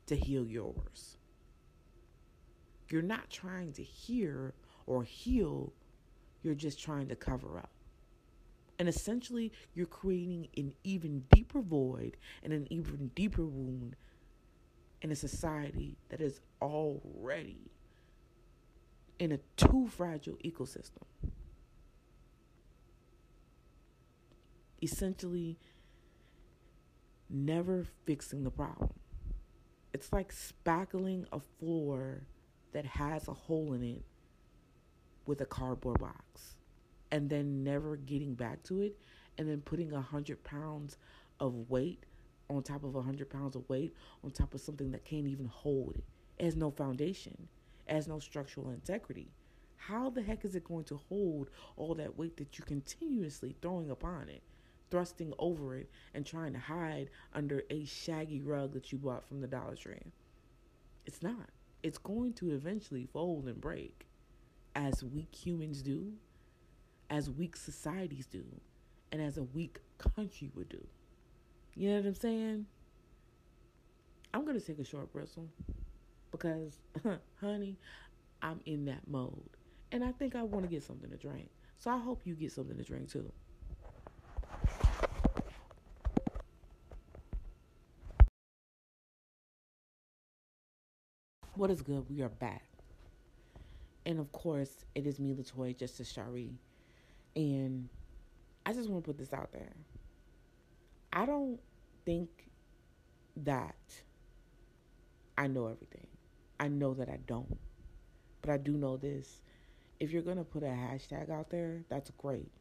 to 0.07 0.15
heal 0.15 0.47
yours. 0.47 1.17
You're 2.89 3.01
not 3.01 3.29
trying 3.29 3.73
to 3.73 3.83
hear 3.83 4.53
or 4.85 5.03
heal, 5.03 5.73
you're 6.43 6.55
just 6.55 6.79
trying 6.79 7.07
to 7.07 7.15
cover 7.15 7.57
up. 7.57 7.71
And 8.77 8.89
essentially, 8.89 9.51
you're 9.73 9.85
creating 9.85 10.49
an 10.57 10.73
even 10.83 11.23
deeper 11.31 11.61
void 11.61 12.17
and 12.43 12.51
an 12.51 12.67
even 12.69 13.11
deeper 13.15 13.45
wound 13.45 13.95
in 15.01 15.11
a 15.11 15.15
society 15.15 15.97
that 16.09 16.19
is 16.21 16.41
already 16.61 17.71
in 19.17 19.31
a 19.31 19.39
too 19.55 19.87
fragile 19.87 20.35
ecosystem. 20.43 21.03
Essentially, 24.81 25.57
never 27.29 27.85
fixing 28.05 28.43
the 28.43 28.51
problem. 28.51 28.93
It's 29.93 30.11
like 30.11 30.33
spackling 30.33 31.25
a 31.31 31.39
floor 31.59 32.23
that 32.75 32.85
has 32.85 33.29
a 33.29 33.33
hole 33.33 33.71
in 33.71 33.81
it 33.81 34.03
with 35.25 35.39
a 35.39 35.45
cardboard 35.45 35.97
box 35.97 36.57
and 37.09 37.29
then 37.29 37.63
never 37.63 37.95
getting 37.95 38.33
back 38.33 38.61
to 38.63 38.81
it 38.81 38.97
and 39.37 39.49
then 39.49 39.61
putting 39.61 39.93
a 39.93 40.01
hundred 40.01 40.43
pounds 40.43 40.97
of 41.39 41.69
weight 41.69 42.03
on 42.49 42.61
top 42.61 42.83
of 42.83 42.95
a 42.95 43.01
hundred 43.01 43.29
pounds 43.29 43.55
of 43.55 43.63
weight 43.69 43.95
on 44.25 44.31
top 44.31 44.53
of 44.53 44.59
something 44.59 44.91
that 44.91 45.05
can't 45.05 45.25
even 45.25 45.45
hold 45.45 45.95
it. 45.95 46.03
It 46.37 46.43
has 46.43 46.57
no 46.57 46.69
foundation, 46.69 47.47
it 47.87 47.93
has 47.93 48.09
no 48.09 48.19
structural 48.19 48.71
integrity. 48.71 49.31
How 49.77 50.09
the 50.09 50.21
heck 50.21 50.43
is 50.43 50.53
it 50.55 50.65
going 50.65 50.83
to 50.85 50.99
hold 51.07 51.51
all 51.77 51.95
that 51.95 52.17
weight 52.17 52.35
that 52.35 52.59
you're 52.59 52.65
continuously 52.65 53.55
throwing 53.61 53.89
upon 53.89 54.27
it, 54.27 54.41
thrusting 54.91 55.31
over 55.39 55.77
it, 55.77 55.89
and 56.13 56.25
trying 56.25 56.51
to 56.51 56.59
hide 56.59 57.09
under 57.33 57.63
a 57.69 57.85
shaggy 57.85 58.41
rug 58.41 58.73
that 58.73 58.91
you 58.91 58.97
bought 58.97 59.25
from 59.25 59.39
the 59.39 59.47
Dollar 59.47 59.77
Tree? 59.77 60.11
It's 61.05 61.23
not. 61.23 61.54
It's 61.85 61.99
going 61.99 62.33
to 62.33 62.49
eventually 62.49 63.07
fold 63.13 63.45
and 63.45 63.61
break, 63.61 64.07
as 64.73 65.03
weak 65.03 65.35
humans 65.35 65.83
do, 65.83 66.13
as 67.11 67.29
weak 67.29 67.55
societies 67.55 68.25
do, 68.25 68.43
and 69.11 69.21
as 69.21 69.37
a 69.37 69.43
weak 69.43 69.81
country 69.99 70.49
would 70.55 70.67
do. 70.67 70.83
You 71.75 71.89
know 71.89 71.97
what 71.97 72.07
I'm 72.07 72.15
saying? 72.15 72.65
I'm 74.33 74.45
going 74.45 74.59
to 74.59 74.65
take 74.65 74.79
a 74.79 74.83
short 74.83 75.13
bristle 75.13 75.47
because, 76.31 76.79
honey, 77.39 77.77
I'm 78.41 78.61
in 78.65 78.85
that 78.85 79.07
mode. 79.07 79.51
And 79.91 80.03
I 80.03 80.11
think 80.11 80.35
I 80.35 80.41
want 80.41 80.65
to 80.65 80.67
get 80.67 80.81
something 80.81 81.11
to 81.11 81.17
drink. 81.17 81.51
So 81.77 81.91
I 81.91 81.99
hope 81.99 82.21
you 82.25 82.33
get 82.33 82.51
something 82.51 82.77
to 82.77 82.83
drink 82.83 83.11
too. 83.11 83.31
What 91.55 91.71
is 91.71 91.81
good? 91.81 92.05
We 92.09 92.21
are 92.21 92.27
back. 92.27 92.65
And 94.05 94.19
of 94.19 94.29
course, 94.33 94.83
it 94.93 95.07
is 95.07 95.21
me, 95.21 95.33
Latoya 95.33 95.81
as 95.81 96.11
Shari. 96.11 96.51
And 97.33 97.87
I 98.65 98.73
just 98.73 98.89
want 98.89 99.05
to 99.05 99.07
put 99.07 99.17
this 99.17 99.31
out 99.31 99.53
there. 99.53 99.71
I 101.13 101.25
don't 101.25 101.57
think 102.05 102.29
that 103.37 103.77
I 105.37 105.47
know 105.47 105.67
everything. 105.67 106.07
I 106.59 106.67
know 106.67 106.93
that 106.95 107.07
I 107.07 107.19
don't. 107.25 107.57
But 108.41 108.49
I 108.49 108.57
do 108.57 108.73
know 108.73 108.97
this. 108.97 109.41
If 110.01 110.11
you're 110.11 110.23
going 110.23 110.37
to 110.37 110.43
put 110.43 110.61
a 110.61 110.67
hashtag 110.67 111.29
out 111.29 111.51
there, 111.51 111.85
that's 111.87 112.11
great. 112.17 112.51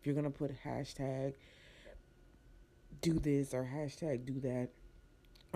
If 0.00 0.06
you're 0.06 0.16
going 0.16 0.24
to 0.24 0.36
put 0.36 0.50
a 0.50 0.68
hashtag 0.68 1.34
do 3.02 3.20
this 3.20 3.54
or 3.54 3.70
hashtag 3.72 4.24
do 4.26 4.40
that 4.40 4.70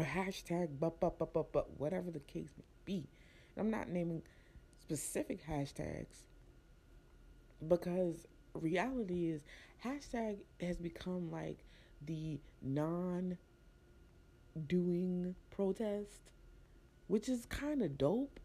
or 0.00 0.04
hashtag 0.04 0.68
but, 0.78 0.98
but, 1.00 1.18
but, 1.18 1.32
but, 1.32 1.52
but, 1.52 1.78
whatever 1.78 2.10
the 2.10 2.20
case 2.20 2.50
may 2.56 2.64
be. 2.84 3.06
I'm 3.56 3.70
not 3.70 3.88
naming 3.88 4.22
specific 4.80 5.46
hashtags 5.46 6.24
because 7.68 8.26
reality 8.54 9.28
is 9.28 9.42
hashtag 9.84 10.38
has 10.60 10.78
become 10.78 11.30
like 11.30 11.58
the 12.06 12.40
non 12.62 13.36
doing 14.66 15.34
protest, 15.50 16.30
which 17.08 17.28
is 17.28 17.44
kind 17.46 17.82
of 17.82 17.98
dope 17.98 18.40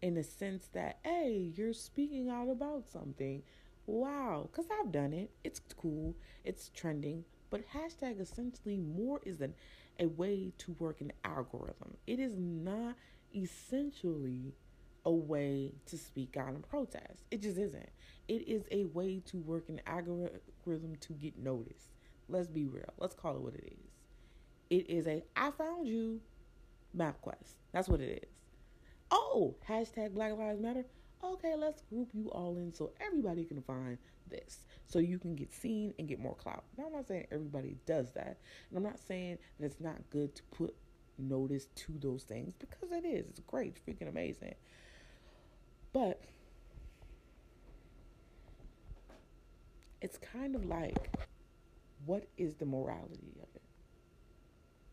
in 0.00 0.14
the 0.14 0.22
sense 0.22 0.68
that, 0.74 0.98
hey, 1.04 1.52
you're 1.56 1.72
speaking 1.72 2.30
out 2.30 2.48
about 2.48 2.84
something. 2.88 3.42
Wow, 3.86 4.48
because 4.50 4.70
I've 4.70 4.92
done 4.92 5.12
it. 5.12 5.30
It's 5.42 5.60
cool, 5.76 6.14
it's 6.44 6.68
trending. 6.68 7.24
But 7.50 7.62
hashtag 7.70 8.20
essentially 8.20 8.76
more 8.76 9.20
is 9.24 9.40
an, 9.40 9.54
a 9.98 10.06
way 10.06 10.52
to 10.58 10.76
work 10.78 11.00
an 11.00 11.12
algorithm. 11.24 11.96
It 12.06 12.20
is 12.20 12.34
not 12.36 12.94
essentially 13.34 14.54
a 15.04 15.10
way 15.10 15.72
to 15.86 15.96
speak 15.96 16.36
out 16.36 16.48
and 16.48 16.68
protest. 16.68 17.24
It 17.30 17.42
just 17.42 17.58
isn't. 17.58 17.90
It 18.28 18.48
is 18.48 18.64
a 18.70 18.84
way 18.84 19.22
to 19.26 19.38
work 19.38 19.68
an 19.68 19.80
algorithm 19.86 20.96
to 21.00 21.12
get 21.14 21.38
noticed. 21.38 21.88
Let's 22.28 22.48
be 22.48 22.66
real. 22.66 22.92
Let's 22.98 23.14
call 23.14 23.36
it 23.36 23.40
what 23.40 23.54
it 23.54 23.72
is. 23.72 23.90
It 24.70 24.90
is 24.90 25.06
a 25.06 25.24
I 25.34 25.50
found 25.50 25.86
you 25.86 26.20
map 26.92 27.20
quest. 27.22 27.56
That's 27.72 27.88
what 27.88 28.00
it 28.00 28.22
is. 28.22 28.30
Oh, 29.10 29.54
hashtag 29.68 30.12
Black 30.12 30.36
Lives 30.36 30.60
Matter. 30.60 30.84
Okay, 31.24 31.54
let's 31.56 31.82
group 31.82 32.10
you 32.14 32.30
all 32.30 32.56
in 32.56 32.72
so 32.72 32.92
everybody 33.00 33.44
can 33.44 33.60
find 33.62 33.98
this. 34.30 34.64
So 34.86 34.98
you 34.98 35.18
can 35.18 35.34
get 35.34 35.52
seen 35.52 35.92
and 35.98 36.06
get 36.08 36.20
more 36.20 36.34
clout. 36.34 36.64
Now 36.76 36.86
I'm 36.86 36.92
not 36.92 37.08
saying 37.08 37.26
everybody 37.32 37.76
does 37.86 38.12
that. 38.12 38.38
And 38.68 38.76
I'm 38.76 38.84
not 38.84 38.98
saying 38.98 39.38
that 39.58 39.66
it's 39.66 39.80
not 39.80 39.96
good 40.10 40.34
to 40.36 40.42
put 40.44 40.74
notice 41.18 41.66
to 41.74 41.92
those 42.00 42.22
things 42.22 42.54
because 42.54 42.92
it 42.92 43.04
is. 43.04 43.28
It's 43.28 43.40
great. 43.40 43.76
It's 43.76 43.80
freaking 43.80 44.08
amazing. 44.08 44.54
But 45.92 46.22
it's 50.00 50.18
kind 50.18 50.54
of 50.54 50.64
like 50.64 51.10
what 52.06 52.28
is 52.36 52.54
the 52.54 52.66
morality 52.66 53.34
of 53.42 53.48
it? 53.54 53.62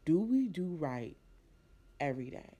Do 0.06 0.20
we 0.20 0.48
do 0.48 0.76
right 0.80 1.16
every 2.00 2.30
day? 2.30 2.58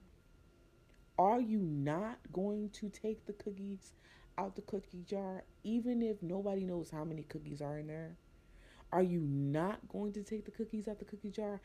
Are 1.18 1.40
you 1.40 1.58
not 1.60 2.18
going 2.32 2.70
to 2.70 2.90
take 2.90 3.24
the 3.26 3.32
cookies 3.32 3.92
out 4.38 4.54
the 4.54 4.62
cookie 4.62 5.02
jar 5.08 5.44
even 5.64 6.02
if 6.02 6.22
nobody 6.22 6.64
knows 6.64 6.90
how 6.90 7.04
many 7.04 7.22
cookies 7.22 7.62
are 7.62 7.78
in 7.78 7.86
there? 7.86 8.16
Are 8.92 9.02
you 9.02 9.20
not 9.20 9.78
going 9.88 10.12
to 10.12 10.22
take 10.22 10.44
the 10.44 10.50
cookies 10.50 10.88
out 10.88 10.98
the 10.98 11.04
cookie 11.06 11.30
jar 11.30 11.60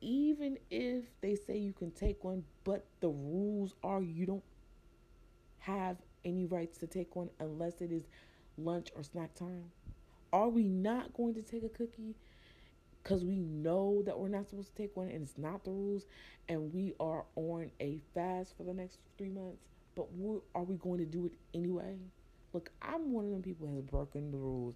even 0.00 0.58
if 0.70 1.04
they 1.20 1.34
say 1.34 1.56
you 1.56 1.72
can 1.72 1.90
take 1.90 2.22
one, 2.24 2.44
but 2.64 2.84
the 3.00 3.08
rules 3.08 3.74
are 3.82 4.02
you 4.02 4.26
don't 4.26 4.44
have 5.58 5.96
any 6.24 6.44
rights 6.46 6.78
to 6.78 6.86
take 6.86 7.16
one 7.16 7.30
unless 7.40 7.80
it 7.80 7.92
is 7.92 8.04
lunch 8.56 8.88
or 8.94 9.02
snack 9.02 9.34
time? 9.34 9.64
Are 10.32 10.48
we 10.48 10.64
not 10.64 11.12
going 11.14 11.34
to 11.34 11.42
take 11.42 11.64
a 11.64 11.68
cookie 11.68 12.14
because 13.06 13.24
we 13.24 13.36
know 13.36 14.02
that 14.04 14.18
we're 14.18 14.26
not 14.26 14.48
supposed 14.48 14.74
to 14.74 14.82
take 14.82 14.96
one 14.96 15.06
and 15.06 15.22
it's 15.22 15.38
not 15.38 15.62
the 15.62 15.70
rules 15.70 16.06
and 16.48 16.74
we 16.74 16.92
are 16.98 17.24
on 17.36 17.70
a 17.78 18.00
fast 18.12 18.56
for 18.56 18.64
the 18.64 18.74
next 18.74 18.98
three 19.16 19.28
months? 19.28 19.62
But 19.94 20.08
are 20.56 20.64
we 20.64 20.74
going 20.74 20.98
to 20.98 21.04
do 21.04 21.26
it 21.26 21.32
anyway? 21.54 21.94
Look, 22.52 22.68
I'm 22.82 23.12
one 23.12 23.26
of 23.26 23.30
them 23.30 23.42
people 23.42 23.68
who 23.68 23.76
has 23.76 23.84
broken 23.84 24.32
the 24.32 24.38
rules 24.38 24.74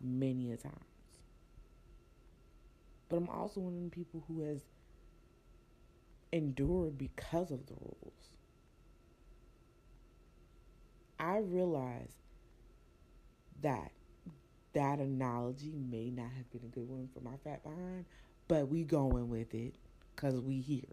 many 0.00 0.50
a 0.50 0.56
times. 0.56 0.74
But 3.08 3.18
I'm 3.18 3.28
also 3.28 3.60
one 3.60 3.74
of 3.74 3.78
them 3.78 3.90
people 3.90 4.24
who 4.26 4.42
has 4.42 4.58
endured 6.32 6.98
because 6.98 7.52
of 7.52 7.64
the 7.66 7.74
rules. 7.74 8.30
I 11.20 11.38
realize 11.38 12.10
that 13.62 13.92
that 14.78 15.00
analogy 15.00 15.74
may 15.90 16.08
not 16.08 16.30
have 16.36 16.48
been 16.52 16.62
a 16.62 16.68
good 16.68 16.88
one 16.88 17.08
for 17.12 17.18
my 17.20 17.36
fat 17.42 17.64
behind, 17.64 18.04
but 18.46 18.68
we 18.68 18.84
going 18.84 19.28
with 19.28 19.52
it 19.52 19.74
because 20.14 20.40
we 20.40 20.60
here. 20.60 20.84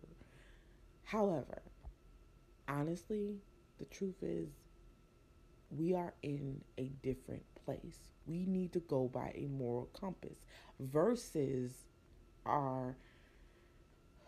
However, 1.03 1.61
honestly, 2.67 3.35
the 3.77 3.85
truth 3.85 4.15
is 4.23 4.49
we 5.69 5.93
are 5.93 6.15
in 6.23 6.61
a 6.79 6.89
different 7.03 7.43
place. 7.63 7.99
We 8.25 8.47
need 8.47 8.73
to 8.73 8.79
go 8.79 9.07
by 9.07 9.31
a 9.35 9.45
moral 9.45 9.87
compass 9.93 10.39
versus 10.79 11.71
our 12.43 12.97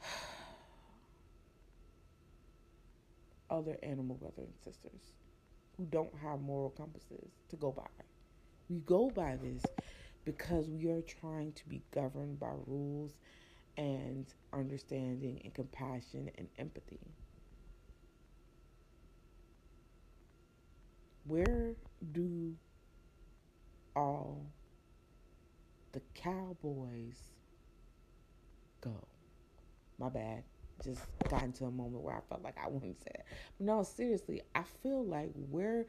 other 3.50 3.76
animal 3.82 4.18
brothers 4.18 4.50
and 4.50 4.54
sisters 4.64 5.14
who 5.78 5.86
don't 5.86 6.14
have 6.22 6.42
moral 6.42 6.70
compasses 6.70 7.32
to 7.50 7.56
go 7.56 7.72
by. 7.72 7.88
We 8.70 8.80
go 8.80 9.10
by 9.10 9.38
this 9.42 9.64
because 10.26 10.68
we 10.68 10.90
are 10.90 11.02
trying 11.02 11.54
to 11.54 11.70
be 11.70 11.84
governed 11.92 12.40
by 12.40 12.52
rules 12.66 13.14
and 13.78 14.26
understanding 14.52 15.40
and 15.44 15.54
compassion 15.54 16.30
and 16.38 16.50
empathy. 16.58 17.00
Where 21.26 21.76
do 22.12 22.56
all 23.96 24.48
the 25.94 26.02
cowboys 26.14 27.18
go? 28.82 29.08
My 29.98 30.10
bad. 30.10 30.44
Just 30.84 31.02
got 31.30 31.44
into 31.44 31.66
a 31.66 31.72
moment 31.72 32.04
where 32.04 32.16
I 32.16 32.22
felt 32.30 32.44
like 32.44 32.58
I 32.64 32.68
wouldn't 32.70 33.02
say. 33.02 33.12
But 33.58 33.66
no, 33.66 33.84
seriously, 33.84 34.42
I 34.54 34.64
feel 34.84 35.06
like 35.06 35.32
where 35.50 35.88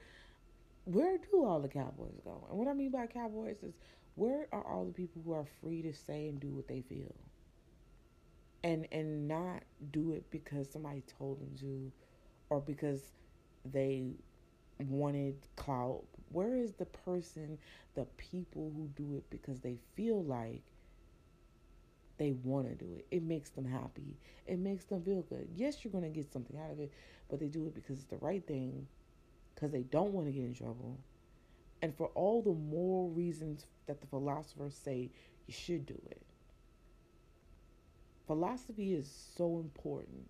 where 0.88 1.18
do 1.18 1.44
all 1.44 1.61
the 1.61 1.68
cowboys 1.68 2.18
go? 2.24 2.46
And 2.48 2.59
what 2.59 2.68
I 2.68 2.72
mean 2.72 2.90
by 2.90 3.07
cowboys 3.07 3.62
is 3.62 3.74
where 4.14 4.48
are 4.53 4.64
all 4.64 4.87
the 4.87 4.92
people 4.92 5.22
who 5.24 5.33
are 5.33 5.44
free 5.61 5.83
to 5.83 5.92
say 5.92 6.29
and 6.29 6.40
do 6.40 6.48
what 6.48 6.66
they 6.68 6.81
feel? 6.83 7.14
And 8.64 8.88
and 8.90 9.29
not 9.29 9.62
do 9.92 10.12
it 10.12 10.31
because 10.31 10.70
somebody 10.70 11.03
told 11.18 11.40
them 11.40 11.57
to 11.61 11.92
or 12.51 12.61
because 12.61 13.12
they 13.64 14.14
wanted 14.79 15.37
clout. 15.57 16.05
Where 16.31 16.57
is 16.57 16.72
the 16.74 16.87
person, 16.87 17.59
the 17.94 18.07
people 18.16 18.72
who 18.74 18.88
do 18.96 19.16
it 19.16 19.24
because 19.31 19.61
they 19.61 19.79
feel 19.96 20.22
like 20.24 20.62
they 22.18 22.33
want 22.33 22.68
to 22.68 22.74
do 22.74 22.94
it? 22.96 23.07
It 23.11 23.22
makes 23.22 23.51
them 23.51 23.64
happy. 23.64 24.16
It 24.46 24.59
makes 24.59 24.85
them 24.85 25.03
feel 25.03 25.22
good. 25.22 25.48
Yes, 25.57 25.85
you're 25.85 25.92
going 25.92 26.05
to 26.05 26.11
get 26.11 26.33
something 26.33 26.59
out 26.59 26.70
of 26.70 26.81
it, 26.81 26.92
but 27.29 27.40
they 27.40 27.48
do 27.48 27.66
it 27.66 27.74
because 27.74 27.98
it's 27.98 28.09
the 28.09 28.16
right 28.18 28.46
thing, 28.46 28.87
because 29.59 29.73
they 29.73 29.83
don't 29.83 30.12
want 30.12 30.27
to 30.27 30.33
get 30.33 30.44
in 30.44 30.55
trouble, 30.55 30.97
and 31.83 31.92
for 31.97 32.07
all 32.14 32.42
the 32.42 32.53
moral 32.53 33.11
reasons 33.11 33.66
that 33.87 34.01
the 34.01 34.07
philosophers 34.07 34.79
say 34.85 35.11
you 35.49 35.53
should 35.53 35.85
do 35.85 36.01
it. 36.11 36.23
Philosophy 38.29 38.94
is 38.94 39.11
so 39.37 39.59
important 39.59 40.29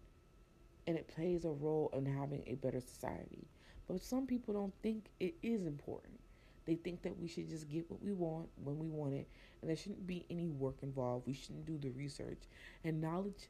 and 0.86 0.96
it 0.96 1.08
plays 1.08 1.44
a 1.44 1.50
role 1.50 1.92
in 1.92 2.06
having 2.06 2.42
a 2.46 2.54
better 2.54 2.80
society. 2.80 3.46
But 3.86 4.02
some 4.02 4.26
people 4.26 4.54
don't 4.54 4.72
think 4.82 5.06
it 5.20 5.34
is 5.42 5.66
important. 5.66 6.18
They 6.64 6.76
think 6.76 7.02
that 7.02 7.18
we 7.18 7.28
should 7.28 7.50
just 7.50 7.68
get 7.68 7.90
what 7.90 8.02
we 8.02 8.12
want 8.12 8.48
when 8.62 8.78
we 8.78 8.88
want 8.88 9.12
it, 9.12 9.28
and 9.60 9.68
there 9.68 9.76
shouldn't 9.76 10.06
be 10.06 10.24
any 10.30 10.48
work 10.48 10.76
involved. 10.82 11.26
We 11.26 11.34
shouldn't 11.34 11.66
do 11.66 11.76
the 11.76 11.90
research. 11.90 12.40
And 12.84 13.02
knowledge 13.02 13.48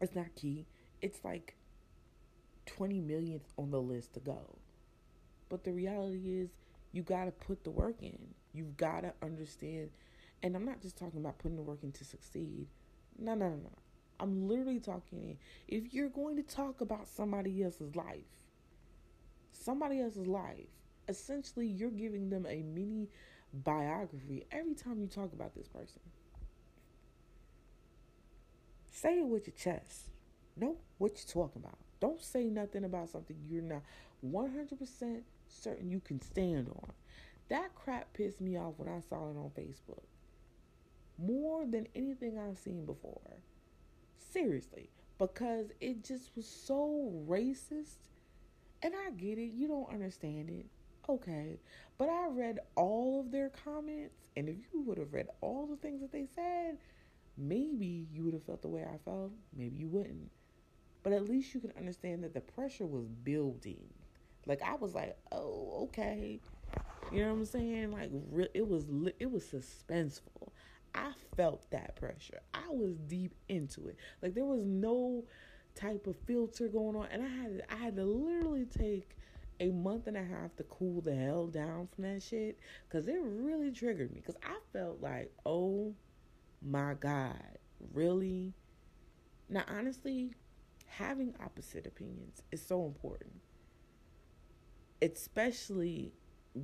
is 0.00 0.14
not 0.14 0.34
key. 0.34 0.66
It's 1.02 1.24
like 1.24 1.56
20 2.66 3.00
millionth 3.00 3.52
on 3.58 3.70
the 3.70 3.80
list 3.80 4.14
to 4.14 4.20
go. 4.20 4.56
But 5.48 5.64
the 5.64 5.72
reality 5.72 6.40
is, 6.40 6.50
you 6.92 7.02
got 7.02 7.24
to 7.24 7.32
put 7.32 7.64
the 7.64 7.70
work 7.70 7.96
in. 8.02 8.18
You've 8.52 8.76
got 8.76 9.00
to 9.00 9.12
understand. 9.22 9.90
And 10.42 10.54
I'm 10.54 10.64
not 10.64 10.80
just 10.80 10.96
talking 10.96 11.20
about 11.20 11.38
putting 11.38 11.56
the 11.56 11.62
work 11.62 11.80
in 11.82 11.92
to 11.92 12.04
succeed. 12.04 12.68
No, 13.18 13.34
no, 13.34 13.48
no, 13.48 13.56
no. 13.56 13.70
I'm 14.20 14.48
literally 14.48 14.78
talking. 14.78 15.38
If 15.66 15.92
you're 15.92 16.08
going 16.08 16.36
to 16.36 16.42
talk 16.42 16.80
about 16.80 17.08
somebody 17.08 17.62
else's 17.62 17.96
life, 17.96 18.24
somebody 19.50 20.00
else's 20.00 20.26
life. 20.26 20.68
Essentially, 21.08 21.66
you're 21.66 21.90
giving 21.90 22.30
them 22.30 22.46
a 22.46 22.62
mini 22.62 23.08
biography 23.52 24.46
every 24.50 24.74
time 24.74 25.00
you 25.00 25.06
talk 25.06 25.32
about 25.32 25.54
this 25.54 25.68
person. 25.68 26.00
Say 28.92 29.18
it 29.18 29.26
with 29.26 29.46
your 29.46 29.56
chest. 29.56 30.10
Know 30.56 30.76
what 30.98 31.12
you're 31.16 31.44
talking 31.44 31.62
about. 31.62 31.78
Don't 32.04 32.22
say 32.22 32.44
nothing 32.44 32.84
about 32.84 33.08
something 33.08 33.34
you're 33.48 33.62
not 33.62 33.80
100% 34.30 35.22
certain 35.48 35.90
you 35.90 36.00
can 36.00 36.20
stand 36.20 36.68
on. 36.68 36.92
That 37.48 37.74
crap 37.74 38.12
pissed 38.12 38.42
me 38.42 38.58
off 38.58 38.74
when 38.76 38.90
I 38.90 39.00
saw 39.08 39.30
it 39.30 39.38
on 39.38 39.50
Facebook. 39.58 40.04
More 41.18 41.64
than 41.64 41.88
anything 41.94 42.38
I've 42.38 42.58
seen 42.58 42.84
before. 42.84 43.38
Seriously. 44.18 44.90
Because 45.18 45.68
it 45.80 46.04
just 46.04 46.36
was 46.36 46.46
so 46.46 47.10
racist 47.26 47.94
and 48.82 48.92
I 48.94 49.10
get 49.12 49.38
it, 49.38 49.54
you 49.54 49.66
don't 49.66 49.90
understand 49.90 50.50
it. 50.50 50.66
Okay. 51.08 51.58
But 51.96 52.10
I 52.10 52.26
read 52.28 52.58
all 52.74 53.18
of 53.18 53.30
their 53.30 53.48
comments, 53.64 54.28
and 54.36 54.50
if 54.50 54.56
you 54.74 54.82
would 54.82 54.98
have 54.98 55.14
read 55.14 55.28
all 55.40 55.66
the 55.66 55.76
things 55.76 56.02
that 56.02 56.12
they 56.12 56.26
said, 56.34 56.76
maybe 57.38 58.08
you 58.12 58.24
would 58.24 58.34
have 58.34 58.44
felt 58.44 58.60
the 58.60 58.68
way 58.68 58.82
I 58.82 58.98
felt. 59.06 59.32
Maybe 59.56 59.78
you 59.78 59.88
wouldn't. 59.88 60.30
But 61.04 61.12
at 61.12 61.28
least 61.28 61.54
you 61.54 61.60
can 61.60 61.72
understand 61.76 62.24
that 62.24 62.34
the 62.34 62.40
pressure 62.40 62.86
was 62.86 63.06
building. 63.06 63.92
Like 64.46 64.62
I 64.62 64.74
was 64.74 64.94
like, 64.94 65.16
"Oh, 65.30 65.84
okay." 65.84 66.40
You 67.12 67.22
know 67.22 67.32
what 67.34 67.40
I'm 67.40 67.44
saying? 67.44 67.92
Like 67.92 68.10
it 68.54 68.66
was 68.66 68.86
it 69.20 69.30
was 69.30 69.44
suspenseful. 69.44 70.50
I 70.94 71.12
felt 71.36 71.70
that 71.70 71.96
pressure. 71.96 72.40
I 72.52 72.68
was 72.70 72.96
deep 72.96 73.34
into 73.48 73.88
it. 73.88 73.96
Like 74.22 74.34
there 74.34 74.44
was 74.44 74.64
no 74.64 75.24
type 75.74 76.06
of 76.06 76.16
filter 76.26 76.68
going 76.68 76.96
on, 76.96 77.06
and 77.10 77.22
I 77.22 77.28
had 77.28 77.62
I 77.70 77.76
had 77.76 77.96
to 77.96 78.04
literally 78.04 78.64
take 78.64 79.16
a 79.60 79.70
month 79.70 80.06
and 80.06 80.16
a 80.16 80.24
half 80.24 80.56
to 80.56 80.64
cool 80.64 81.00
the 81.00 81.14
hell 81.14 81.46
down 81.46 81.88
from 81.94 82.04
that 82.04 82.22
shit 82.22 82.58
because 82.88 83.06
it 83.06 83.20
really 83.22 83.70
triggered 83.70 84.10
me. 84.10 84.20
Because 84.20 84.40
I 84.42 84.56
felt 84.72 85.00
like, 85.00 85.32
oh 85.44 85.94
my 86.62 86.94
god, 86.94 87.58
really? 87.92 88.54
Now, 89.48 89.64
honestly, 89.68 90.32
having 90.86 91.34
opposite 91.42 91.86
opinions 91.86 92.42
is 92.52 92.64
so 92.64 92.84
important, 92.84 93.32
especially 95.02 96.12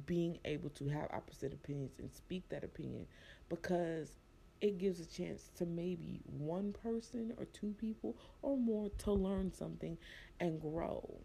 being 0.06 0.38
able 0.44 0.70
to 0.70 0.88
have 0.88 1.08
opposite 1.12 1.52
opinions 1.52 1.98
and 1.98 2.12
speak 2.12 2.48
that 2.48 2.62
opinion 2.62 3.06
because 3.48 4.12
it 4.60 4.78
gives 4.78 5.00
a 5.00 5.06
chance 5.06 5.50
to 5.56 5.66
maybe 5.66 6.20
one 6.24 6.72
person 6.72 7.32
or 7.38 7.46
two 7.46 7.74
people 7.78 8.16
or 8.42 8.56
more 8.56 8.90
to 8.98 9.12
learn 9.12 9.52
something 9.52 9.96
and 10.38 10.60
grow. 10.60 11.18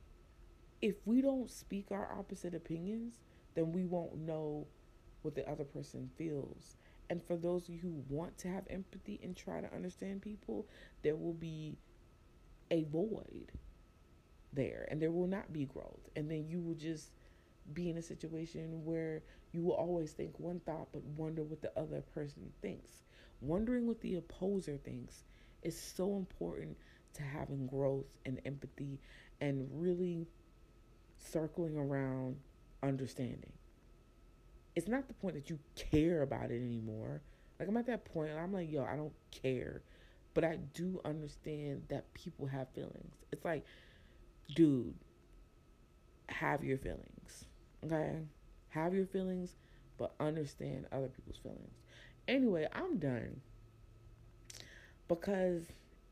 If 0.81 0.95
we 1.05 1.21
don't 1.21 1.49
speak 1.49 1.88
our 1.91 2.12
opposite 2.17 2.55
opinions, 2.55 3.19
then 3.53 3.71
we 3.71 3.86
won't 3.86 4.17
know 4.17 4.67
what 5.21 5.36
the 5.36 5.47
other 5.49 5.63
person 5.63 6.10
feels. 6.17 6.77
And 7.10 7.23
for 7.23 7.36
those 7.36 7.63
of 7.63 7.75
you 7.75 7.79
who 7.81 8.03
want 8.10 8.38
to 8.39 8.47
have 8.47 8.63
empathy 8.69 9.19
and 9.21 9.36
try 9.36 9.62
to 9.62 9.73
understand 9.73 10.21
people, 10.21 10.67
there 11.03 11.15
will 11.15 11.34
be 11.34 11.77
a 12.71 12.84
void 12.86 13.51
there 14.54 14.88
and 14.89 15.01
there 15.01 15.12
will 15.12 15.28
not 15.28 15.51
be 15.54 15.65
growth. 15.65 16.10
And 16.15 16.30
then 16.30 16.45
you 16.47 16.60
will 16.62 16.75
just 16.75 17.12
be 17.73 17.89
in 17.89 17.97
a 17.97 18.01
situation 18.01 18.86
where 18.86 19.23
you 19.51 19.62
will 19.62 19.73
always 19.73 20.12
think 20.12 20.39
one 20.39 20.60
thought 20.65 20.88
but 20.91 21.04
wonder 21.17 21.43
what 21.43 21.62
the 21.62 21.71
other 21.78 22.01
person 22.13 22.51
thinks. 22.62 23.04
Wondering 23.41 23.88
what 23.88 24.01
the 24.01 24.15
opposer 24.15 24.78
thinks 24.78 25.23
is 25.63 25.80
so 25.80 26.15
important 26.15 26.78
to 27.13 27.23
having 27.23 27.67
growth 27.67 28.06
and 28.25 28.39
empathy 28.45 28.99
and 29.41 29.67
really 29.71 30.28
circling 31.17 31.78
around 31.78 32.38
understanding. 32.84 33.51
It's 34.75 34.88
not 34.88 35.08
the 35.08 35.13
point 35.13 35.36
that 35.36 35.49
you 35.49 35.58
care 35.75 36.21
about 36.21 36.51
it 36.51 36.62
anymore. 36.62 37.21
Like 37.60 37.69
I'm 37.69 37.78
at 37.78 37.88
that 37.88 38.06
point, 38.06 38.32
I'm 38.32 38.54
like, 38.54 38.71
yo, 38.71 38.84
I 38.84 38.95
don't 38.95 39.13
care. 39.32 39.82
But 40.35 40.43
I 40.43 40.57
do 40.73 41.01
understand 41.05 41.83
that 41.87 42.13
people 42.13 42.45
have 42.45 42.67
feelings. 42.75 43.15
It's 43.31 43.43
like, 43.43 43.65
dude, 44.53 44.93
have 46.29 46.63
your 46.63 46.77
feelings. 46.77 47.45
Okay? 47.83 48.17
Have 48.69 48.93
your 48.93 49.05
feelings, 49.05 49.55
but 49.97 50.13
understand 50.19 50.85
other 50.91 51.07
people's 51.07 51.37
feelings. 51.37 51.73
Anyway, 52.27 52.67
I'm 52.73 52.97
done 52.97 53.39
because 55.07 55.63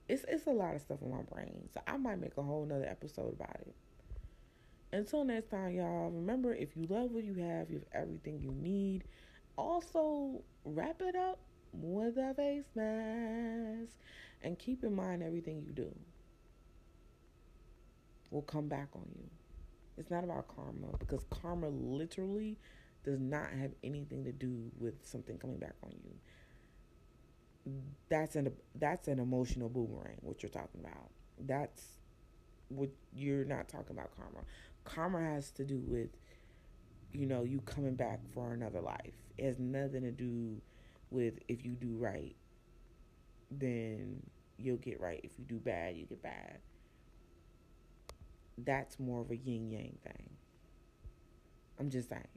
it's 0.08 0.24
it's 0.28 0.48
a 0.48 0.52
lot 0.52 0.76
of 0.76 0.82
stuff 0.82 1.02
in 1.02 1.12
my 1.12 1.24
brain. 1.24 1.68
So 1.74 1.82
I 1.86 1.98
might 1.98 2.22
make 2.22 2.38
a 2.38 2.42
whole 2.42 2.66
nother 2.66 2.88
episode 2.88 3.34
about 3.34 3.58
it. 3.62 3.76
Until 4.94 5.26
next 5.26 5.50
time, 5.50 5.74
y'all, 5.74 6.12
remember 6.12 6.54
if 6.54 6.78
you 6.78 6.86
love 6.88 7.12
what 7.12 7.24
you 7.24 7.34
have, 7.36 7.70
you 7.70 7.80
have 7.80 8.04
everything 8.04 8.40
you 8.40 8.52
need. 8.52 9.04
Also, 9.58 10.42
wrap 10.64 11.02
it 11.02 11.16
up 11.16 11.40
with 11.74 12.18
a 12.18 12.34
face 12.34 12.66
mask. 12.76 14.00
And 14.42 14.60
keep 14.60 14.84
in 14.84 14.96
mind 14.96 15.24
everything 15.24 15.64
you 15.66 15.72
do 15.72 15.94
will 18.32 18.42
come 18.42 18.68
back 18.68 18.90
on 18.96 19.08
you. 19.16 19.30
It's 19.98 20.10
not 20.10 20.24
about 20.24 20.48
karma 20.54 20.98
because 21.00 21.24
karma 21.30 21.70
literally 21.70 22.58
does 23.04 23.20
not 23.20 23.50
have 23.52 23.72
anything 23.84 24.24
to 24.24 24.32
do 24.32 24.72
with 24.80 24.96
something 25.04 25.38
coming 25.38 25.58
back 25.58 25.76
on 25.84 25.92
you. 26.04 26.12
That's 28.10 28.36
an 28.36 28.52
that's 28.76 29.08
an 29.08 29.20
emotional 29.20 29.70
boomerang. 29.70 30.18
What 30.22 30.44
you're 30.44 30.50
talking 30.50 30.82
about. 30.82 31.12
That's 31.40 32.00
what 32.70 32.90
you're 33.14 33.46
not 33.46 33.70
talking 33.70 33.96
about 33.96 34.16
karma. 34.16 34.46
Karma 34.84 35.22
has 35.22 35.52
to 35.52 35.64
do 35.64 35.82
with, 35.86 36.10
you 37.14 37.26
know, 37.26 37.44
you 37.44 37.62
coming 37.62 37.96
back 37.96 38.20
for 38.34 38.54
another 38.54 38.82
life. 38.82 39.14
It 39.38 39.46
has 39.46 39.60
nothing 39.60 40.02
to 40.02 40.12
do 40.12 40.62
with 41.14 41.36
if 41.48 41.64
you 41.64 41.72
do 41.72 41.96
right, 41.98 42.36
then 43.52 44.22
you'll 44.58 44.78
get 44.78 45.00
right. 45.00 45.20
If 45.24 45.32
you 45.38 45.46
do 45.46 45.58
bad, 45.58 45.96
you 45.96 46.06
get 46.06 46.22
bad. 46.22 46.60
That's 48.58 49.00
more 49.00 49.22
of 49.22 49.32
a 49.32 49.36
yin 49.36 49.72
yang 49.72 49.98
thing. 50.04 50.30
I'm 51.80 51.90
just 51.90 52.10
saying. 52.10 52.28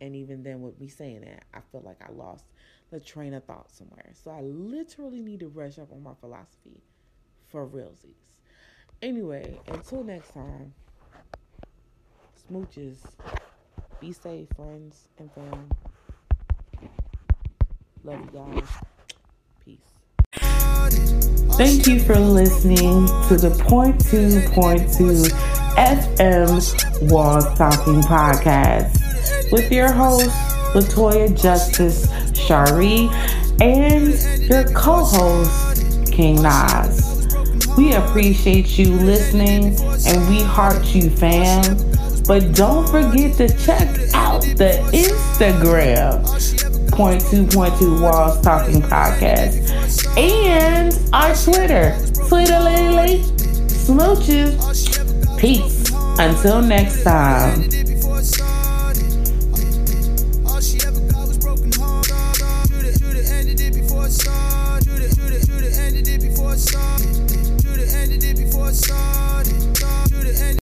And 0.00 0.16
even 0.16 0.42
then, 0.42 0.62
with 0.62 0.80
me 0.80 0.88
saying 0.88 1.22
that, 1.22 1.44
I 1.52 1.60
feel 1.70 1.82
like 1.84 1.98
I 2.02 2.10
lost 2.12 2.44
the 2.90 3.00
train 3.00 3.34
of 3.34 3.44
thought 3.44 3.70
somewhere. 3.70 4.12
So 4.12 4.30
I 4.30 4.40
literally 4.40 5.20
need 5.20 5.40
to 5.40 5.48
brush 5.48 5.78
up 5.78 5.92
on 5.92 6.02
my 6.02 6.14
philosophy 6.20 6.82
for 7.48 7.66
realsies. 7.66 8.14
Anyway, 9.02 9.58
until 9.68 10.04
next 10.04 10.32
time, 10.32 10.72
smooches. 12.50 12.98
Be 14.00 14.12
safe, 14.12 14.48
friends 14.56 15.08
and 15.18 15.30
fam. 15.32 15.68
Love 18.02 18.20
you 18.20 18.30
guys. 18.32 18.68
Peace. 19.64 19.78
Thank 21.56 21.86
you 21.86 22.00
for 22.00 22.16
listening 22.18 23.06
to 23.28 23.36
the 23.36 23.50
Point 23.68 24.02
Two 24.06 24.40
Point 24.52 24.80
Two 24.92 25.24
FM 25.76 27.10
Walls 27.10 27.44
Talking 27.58 28.00
Podcast 28.02 29.52
with 29.52 29.70
your 29.70 29.92
host 29.92 30.30
Latoya 30.72 31.38
Justice 31.40 32.08
Shari 32.38 33.10
and 33.60 34.14
your 34.48 34.64
co-host 34.72 36.10
King 36.10 36.42
Nas. 36.42 37.28
We 37.76 37.92
appreciate 37.92 38.78
you 38.78 38.94
listening 38.94 39.76
and 40.06 40.28
we 40.28 40.42
heart 40.42 40.94
you, 40.94 41.10
fam. 41.10 41.76
But 42.26 42.54
don't 42.54 42.88
forget 42.88 43.36
to 43.38 43.48
check 43.58 43.88
out 44.14 44.42
the 44.42 44.80
Instagram, 44.92 46.49
point 47.00 47.22
two 47.30 47.46
point 47.46 47.74
two 47.78 47.98
Walls 47.98 48.38
Talking 48.42 48.82
Podcast, 48.82 50.06
and 50.18 50.92
our 51.14 51.34
Twitter, 51.34 51.96
Twitter 52.28 52.60
Lily 52.60 53.22
Smooches. 53.70 54.60
Peace. 55.38 55.90
Until 56.18 56.60
next 56.60 57.02
time. 57.02 57.79